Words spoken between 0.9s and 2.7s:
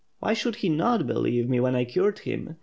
believe me when I cured him?